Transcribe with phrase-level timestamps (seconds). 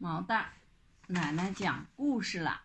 [0.00, 0.52] 毛蛋，
[1.08, 2.62] 奶奶讲故事啦。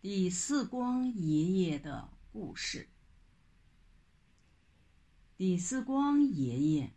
[0.00, 2.88] 李四光爷爷的故事。
[5.36, 6.94] 李四光爷爷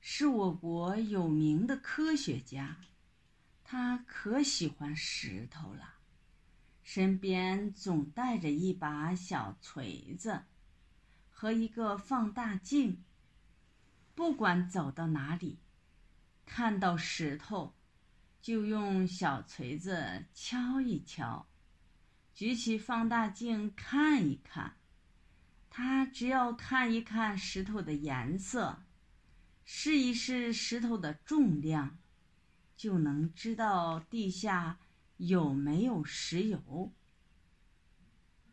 [0.00, 2.76] 是我国有名的科学家，
[3.62, 5.94] 他可喜欢石头了，
[6.82, 10.42] 身边总带着一把小锤子
[11.30, 13.04] 和一个放大镜，
[14.16, 15.60] 不管走到哪里。
[16.52, 17.72] 看到石头，
[18.42, 21.46] 就用小锤子敲一敲，
[22.34, 24.74] 举起放大镜看一看。
[25.70, 28.82] 他只要看一看石头的颜色，
[29.64, 31.96] 试一试石头的重量，
[32.76, 34.80] 就能知道地下
[35.18, 36.92] 有没有石油。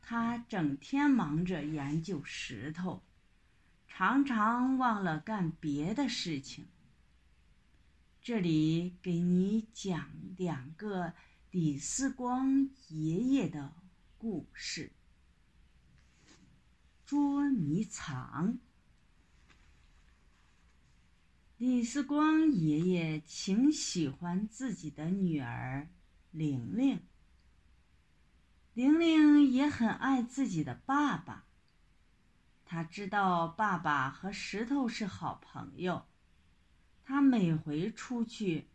[0.04, 3.04] 他整天忙着研究石头，
[3.88, 6.68] 常常忘了干别的事情。
[8.22, 11.14] 这里给你讲两个
[11.52, 13.74] 李四光爷爷的
[14.18, 14.92] 故事。
[17.06, 18.60] 捉迷藏。
[21.58, 25.88] 李四光爷爷挺喜欢自己的女儿
[26.32, 27.02] 玲玲，
[28.74, 31.46] 玲玲也很爱自己的爸爸。
[32.66, 36.06] 他知道爸爸和石头是好朋友。
[37.10, 38.68] 他每回出去，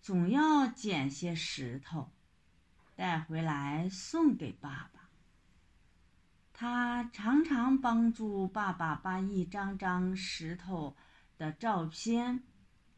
[0.00, 2.10] 总要捡些石头，
[2.96, 5.10] 带回来送给爸爸。
[6.54, 10.96] 他常常帮助爸爸把一张张石头
[11.36, 12.42] 的照片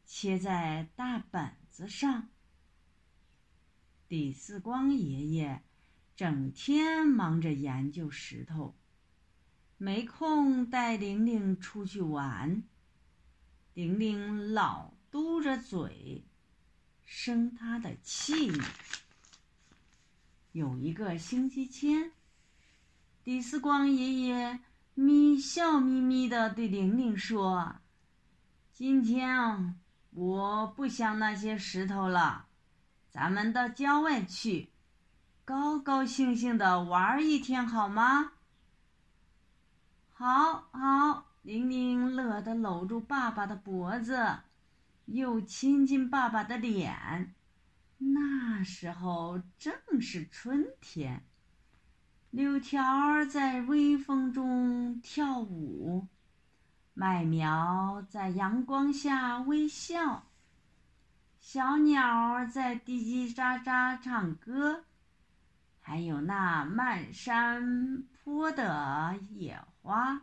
[0.06, 2.28] 贴在大本子上。
[4.06, 5.64] 李四光爷爷
[6.14, 8.76] 整天忙着研究石头，
[9.76, 12.62] 没空带玲玲出去玩。
[13.74, 16.22] 玲玲老嘟着嘴，
[17.06, 18.52] 生他的气。
[20.52, 22.12] 有一个星期天，
[23.24, 24.60] 李四光爷爷
[24.92, 27.76] 咪笑眯眯的对玲玲说
[28.74, 29.74] ：“今天啊
[30.10, 32.48] 我不想那些石头了，
[33.10, 34.68] 咱们到郊外去，
[35.46, 38.32] 高高兴兴的玩一天，好吗
[40.12, 40.91] ？”“好，好。”
[41.42, 44.38] 玲玲乐得搂住爸爸的脖子，
[45.06, 47.34] 又亲亲爸爸的脸。
[47.98, 51.24] 那时候正是春天，
[52.30, 56.06] 柳条在微风中跳舞，
[56.94, 60.28] 麦苗在阳光下微笑，
[61.40, 64.84] 小鸟在叽叽喳喳唱歌，
[65.80, 70.22] 还有那漫山坡的野花。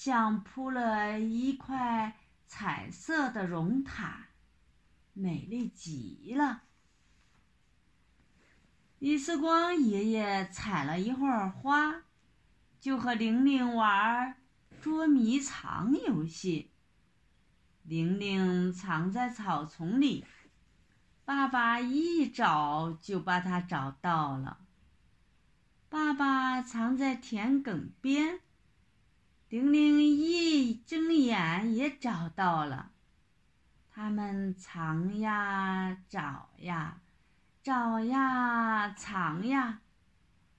[0.00, 2.16] 像铺了一块
[2.46, 4.28] 彩色的绒毯，
[5.12, 6.62] 美丽极了。
[9.00, 12.04] 李四光爷爷采了一会儿花，
[12.78, 14.36] 就和玲玲玩
[14.80, 16.70] 捉迷藏游戏。
[17.82, 20.24] 玲玲藏在草丛里，
[21.24, 24.58] 爸爸一找就把它找到了。
[25.88, 28.38] 爸爸藏在田埂边。
[29.48, 32.92] 玲玲一睁眼也找到了，
[33.90, 37.00] 他们藏呀找呀，
[37.62, 39.80] 找呀藏呀，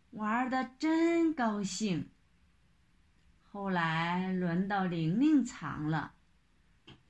[0.10, 2.10] 玩的真高兴。
[3.52, 6.14] 后来轮到玲玲藏了，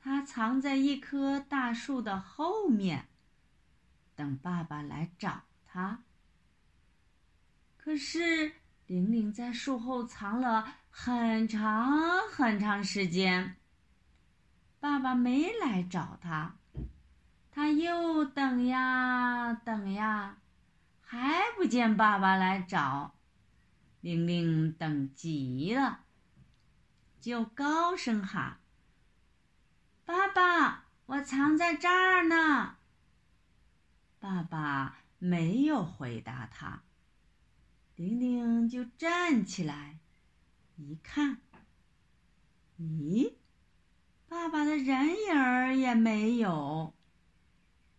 [0.02, 3.08] 她藏在一棵大树的后面，
[4.18, 6.04] 等爸爸来找她。
[7.78, 8.59] 可是。
[8.90, 13.56] 玲玲在树后藏了很长很长时间，
[14.80, 16.56] 爸爸没来找她，
[17.52, 20.38] 她又等呀等呀，
[21.02, 23.14] 还不见爸爸来找，
[24.02, 26.06] 玲玲等急了，
[27.22, 28.58] 就高声喊
[30.04, 32.78] ：“爸爸，我藏在这儿呢。”
[34.20, 36.82] 爸爸没有回答她。
[38.00, 40.00] 玲玲就站起来，
[40.78, 41.42] 一看，
[42.80, 43.34] 咦，
[44.26, 46.94] 爸爸的人影儿也没有。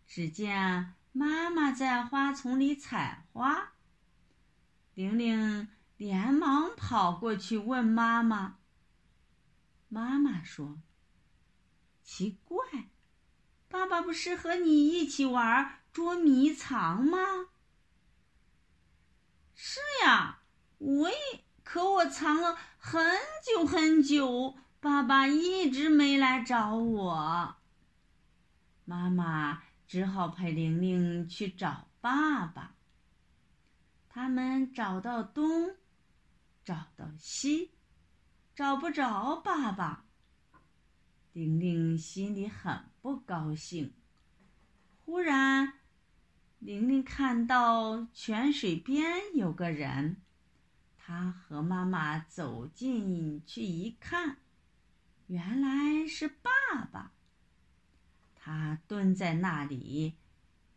[0.07, 3.73] 只见妈妈在花丛里采花。
[4.95, 5.67] 玲玲
[5.97, 8.57] 连忙跑过去问妈妈。
[9.87, 10.81] 妈妈说
[12.01, 12.89] ：“奇怪，
[13.69, 17.19] 爸爸不是和你一起玩捉迷藏吗？”
[19.63, 20.39] 是呀，
[20.79, 21.15] 我也
[21.63, 22.99] 可我藏了很
[23.45, 27.57] 久很久，爸爸一直没来找我。
[28.85, 32.73] 妈妈只好陪玲玲去找爸爸。
[34.09, 35.75] 他们找到东，
[36.65, 37.69] 找到西，
[38.55, 40.05] 找不着爸爸。
[41.33, 43.93] 玲玲心里很不高兴。
[45.05, 45.73] 忽然，
[46.61, 49.03] 玲玲看到泉水边
[49.33, 50.21] 有个人，
[50.95, 54.37] 她和妈妈走进去一看，
[55.25, 56.51] 原来是爸
[56.91, 57.13] 爸。
[58.35, 60.13] 他蹲在那里，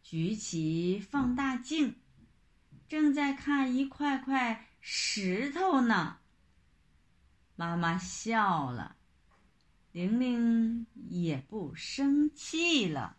[0.03, 1.97] 举起放大镜，
[2.89, 6.17] 正在看一块块石头呢。
[7.57, 8.97] 妈妈笑了，
[9.93, 13.19] 玲玲也不生气了。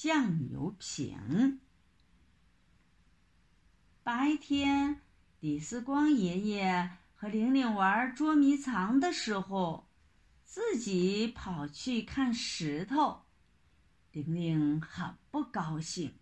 [0.00, 1.58] 酱油瓶。
[4.04, 5.00] 白天，
[5.40, 9.88] 李四光爷爷和玲玲玩捉迷藏的时候。
[10.44, 13.22] 自己跑去看石头，
[14.12, 16.14] 玲玲很不高兴。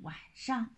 [0.00, 0.76] 晚上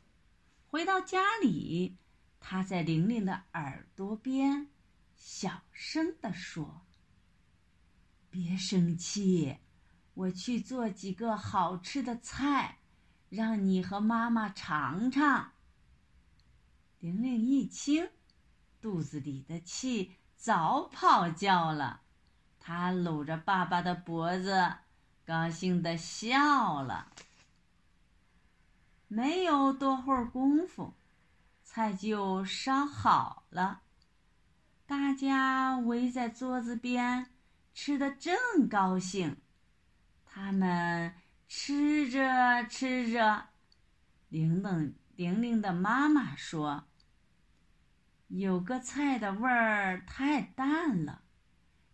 [0.69, 1.97] 回到家里，
[2.39, 4.69] 他在玲玲的耳朵边
[5.17, 6.87] 小声地说
[8.31, 9.59] ：“别生气，
[10.21, 12.79] 我去做几个好吃的菜，
[13.31, 15.53] 让你和妈妈尝尝。”
[17.01, 18.11] 玲玲一听，
[18.81, 20.17] 肚子里的气。
[20.37, 22.01] 早跑掉了，
[22.59, 24.75] 她搂着爸爸的脖子，
[25.27, 27.13] 高兴地笑了。
[29.07, 30.95] 没有多会儿功夫，
[31.63, 33.83] 菜就烧好了，
[34.87, 37.27] 大家围在桌子边，
[37.75, 39.37] 吃得正高兴。
[40.33, 41.13] 他们
[41.49, 43.49] 吃着吃着，
[44.29, 46.87] 玲玲玲玲的妈妈说。
[48.29, 51.23] 有个菜的味儿太淡了，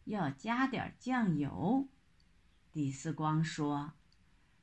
[0.05, 1.88] 要加点酱油。
[2.73, 3.94] 李四光说：“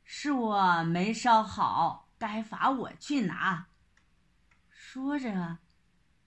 [0.06, 3.70] 是我没烧好，该罚我去拿。”
[4.70, 5.58] 说着，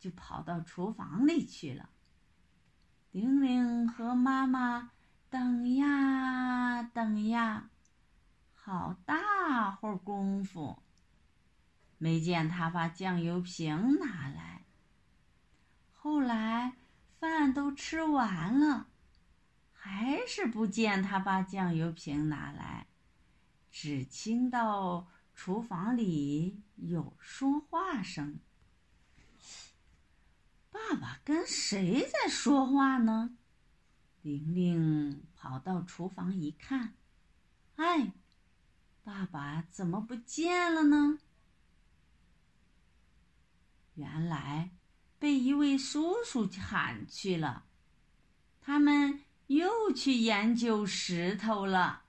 [0.00, 1.90] 就跑到厨房里去了。
[3.12, 4.90] 玲玲和妈妈
[5.36, 7.68] 等呀等呀，
[8.54, 10.82] 好大会儿功夫，
[11.98, 14.64] 没见他把酱油瓶拿来。
[15.92, 16.72] 后来
[17.20, 18.86] 饭都吃完了，
[19.74, 22.86] 还是不见他把酱油瓶拿来，
[23.70, 28.40] 只听到厨房里有说话声。
[30.70, 33.36] 爸爸跟谁在说话呢？
[34.26, 36.94] 玲玲跑到厨房一看，
[37.76, 38.12] 哎，
[39.04, 41.20] 爸爸怎么不见了呢？
[43.94, 44.72] 原来。
[45.18, 47.64] 被一位叔叔喊去了，
[48.60, 52.02] 他们又去研究石头了。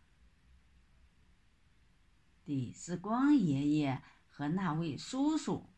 [2.44, 5.70] 李四光爷爷和那位叔叔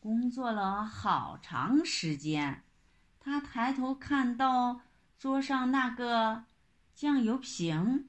[0.00, 2.64] 工作了好长时间，
[3.20, 4.80] 他抬头看到
[5.20, 6.46] 桌上那个
[6.94, 8.08] 酱油瓶，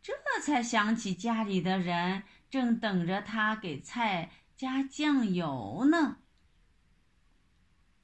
[0.00, 6.18] 这才想起家里的人正等着他给菜加酱油呢。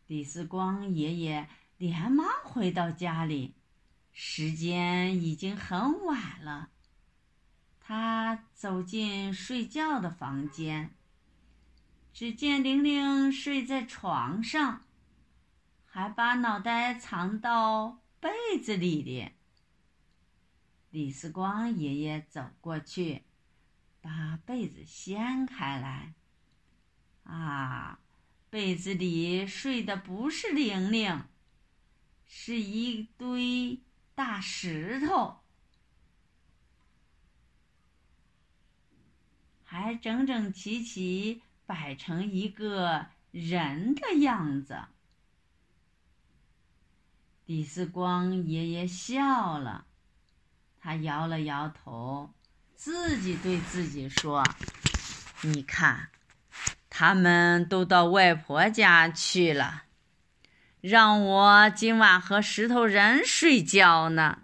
[0.08, 3.54] 李四光爷爷连忙回到家里，
[4.12, 6.70] 时间已经很晚了。
[7.78, 10.96] 他走进睡觉的房间，
[12.12, 14.82] 只见玲玲睡在床上，
[15.94, 19.30] 还把脑袋藏到被子里的。
[20.90, 23.22] 李四光爷爷走过去，
[24.00, 26.14] 把被子掀开来，
[27.22, 28.00] 啊！
[28.50, 31.26] 被子里睡的不是玲玲，
[32.26, 33.80] 是一堆
[34.16, 35.44] 大石头，
[39.62, 44.86] 还整整齐齐摆成一个人的样子。
[47.46, 49.84] 李四光爷爷笑了，
[50.80, 52.30] 他摇了摇头，
[52.74, 54.42] 自己对自己说
[55.42, 56.08] ：“你看。”
[56.96, 59.82] 他们都到外婆家去了，
[60.80, 64.43] 让我今晚和石头人睡觉呢。